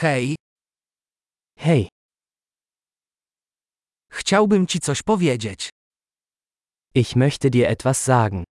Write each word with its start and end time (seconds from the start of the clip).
Hej, 0.00 0.34
Hey, 1.58 1.88
chciałbym 4.12 4.66
ci 4.66 4.80
coś 4.80 5.02
powiedzieć. 5.02 5.70
ich 6.94 7.16
möchte 7.16 7.50
dir 7.50 7.66
etwas 7.66 8.00
sagen. 8.04 8.44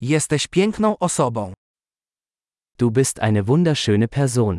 Jesteś 0.00 0.46
piękną 0.46 0.98
osobą. 0.98 1.52
Du 2.78 2.90
bist 2.90 3.18
eine 3.18 3.42
wunderschöne 3.42 4.08
Person. 4.08 4.58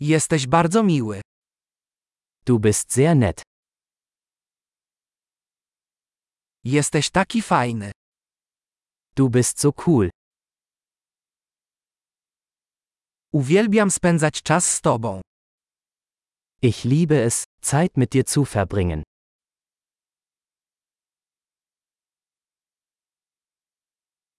Jesteś 0.00 0.46
bardzo 0.46 0.82
miły. 0.82 1.20
Du 2.46 2.58
bist 2.58 2.92
sehr 2.92 3.16
nett. 3.16 3.42
Jesteś 6.64 7.10
taki 7.10 7.42
fajny. 7.42 7.92
Du 9.16 9.28
bist 9.28 9.60
so 9.60 9.72
cool. 9.72 10.10
Uwielbiam 13.32 13.90
spędzać 13.90 14.42
czas 14.42 14.70
z 14.74 14.80
tobą. 14.80 15.20
Ich 16.62 16.84
liebe 16.84 17.24
es, 17.24 17.44
Zeit 17.62 17.96
mit 17.96 18.10
dir 18.10 18.24
zu 18.24 18.44
verbringen. 18.44 19.02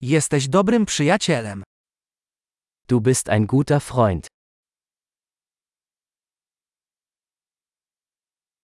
Jesteś 0.02 0.48
dobrym 0.48 0.86
przyjacielem. 0.86 1.64
Du 2.88 3.02
bist 3.02 3.30
ein 3.30 3.46
guter 3.46 3.82
Freund. 3.82 4.28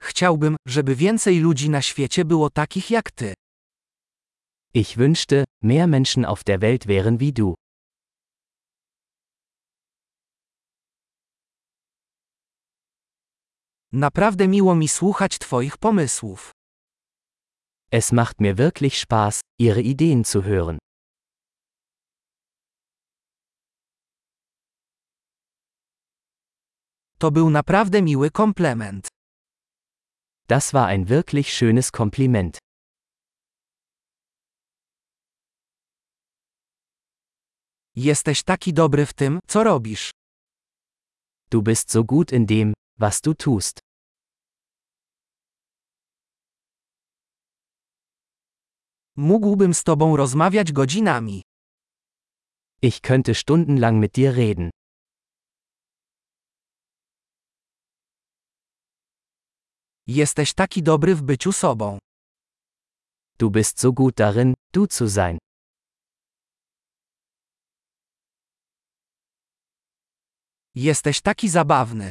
Chciałbym, 0.01 0.57
żeby 0.68 0.96
więcej 0.96 1.41
ludzi 1.41 1.70
na 1.70 1.82
świecie 1.82 2.24
było 2.24 2.51
takich 2.51 2.91
jak 2.91 3.10
ty. 3.10 3.34
Ich 4.83 4.98
wünschte, 4.98 5.45
mehr 5.62 5.87
Menschen 5.87 6.27
auf 6.27 6.45
der 6.45 6.61
Welt 6.61 6.87
wären 6.87 7.19
wie 7.19 7.33
du. 7.33 7.55
Naprawdę 13.93 14.49
miło 14.49 14.74
mi 14.74 14.88
słuchać 14.88 15.38
twoich 15.38 15.79
pomysłów. 15.79 16.52
Es 17.91 18.13
macht 18.13 18.41
mir 18.41 18.57
wirklich 18.57 18.99
Spaß, 18.99 19.41
Ihre 19.59 19.80
Ideen 19.80 20.24
zu 20.24 20.43
hören. 20.43 20.79
To 27.18 27.30
był 27.30 27.51
naprawdę 27.51 28.02
miły 28.02 28.30
komplement. 28.30 29.09
Das 30.49 30.73
war 30.73 30.87
ein 30.87 31.09
wirklich 31.09 31.52
schönes 31.52 31.90
Kompliment. 31.93 32.65
Jesteś 37.97 38.43
taki 38.43 38.73
dobry 38.73 39.07
w 39.07 39.13
tym, 39.13 39.41
co 39.47 39.65
robisz. 39.65 40.11
Du 41.51 41.63
bist 41.63 41.91
so 41.91 42.05
gut 42.05 42.33
in 42.33 42.47
dem, 42.47 42.75
was 42.99 43.21
du 43.21 43.35
tust. 43.35 43.79
Mógłbym 49.17 49.74
z 49.74 49.83
tobą 49.83 50.17
rozmawiać 50.17 50.73
godzinami. 50.73 51.43
Ich 52.83 53.01
könnte 53.01 53.35
stundenlang 53.35 54.01
mit 54.01 54.13
dir 54.13 54.35
reden. 54.35 54.71
Jesteś 60.07 60.55
taki 60.55 60.83
dobry 60.83 61.15
w 61.15 61.23
byciu 61.23 61.52
sobą. 61.52 61.99
Du 63.39 63.51
bist 63.51 63.80
so 63.80 63.93
gut 63.93 64.15
darin, 64.15 64.55
du 64.72 64.87
zu 64.87 65.09
sein. 65.09 65.39
Jesteś 70.78 71.21
taki 71.21 71.49
zabawny. 71.49 72.11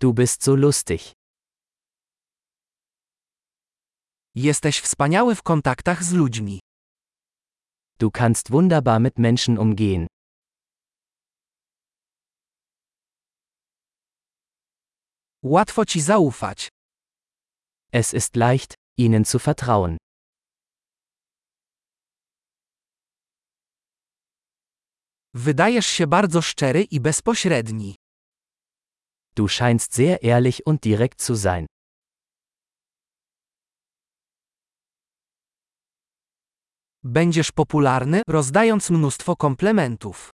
Du 0.00 0.12
bist 0.14 0.44
so 0.44 0.54
lustig. 0.54 1.12
Jesteś 4.34 4.80
wspaniały 4.80 5.34
w 5.34 5.42
kontaktach 5.42 6.04
z 6.04 6.12
ludźmi. 6.12 6.60
Du 7.98 8.10
kannst 8.10 8.50
wunderbar 8.50 9.00
mit 9.00 9.18
Menschen 9.18 9.58
umgehen. 9.58 10.06
Łatwo 15.42 15.84
ci 15.84 16.00
zaufać. 16.00 16.68
Es 17.92 18.14
ist 18.14 18.36
leicht, 18.36 18.74
ihnen 18.98 19.24
zu 19.24 19.38
vertrauen. 19.38 19.96
Wydajesz 25.34 25.86
się 25.86 26.06
bardzo 26.06 26.42
szczery 26.42 26.82
i 26.82 27.00
bezpośredni. 27.00 27.96
Du 29.34 29.48
scheinst 29.48 29.94
sehr 29.94 30.18
ehrlich 30.22 30.60
und 30.66 30.80
direkt 30.82 31.22
zu 31.22 31.36
sein. 31.36 31.66
Będziesz 37.02 37.52
popularny, 37.52 38.22
rozdając 38.28 38.90
mnóstwo 38.90 39.36
komplementów. 39.36 40.30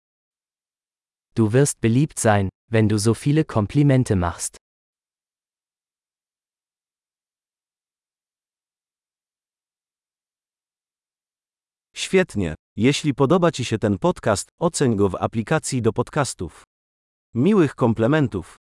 Du 1.36 1.50
wirst 1.50 1.80
beliebt 1.80 2.20
sein, 2.20 2.50
wenn 2.72 2.88
du 2.88 2.98
so 3.00 3.14
viele 3.14 3.46
Komplimente 3.46 4.16
machst. 4.16 4.58
Świetnie. 11.94 12.56
Jeśli 12.78 13.14
podoba 13.14 13.52
Ci 13.52 13.66
się 13.66 13.78
ten 13.80 13.98
podcast, 13.98 14.50
oceń 14.60 14.96
go 14.96 15.10
w 15.10 15.16
aplikacji 15.16 15.82
do 15.82 15.94
podcastów. 15.94 16.64
Miłych 17.34 17.76
komplementów. 17.76 18.56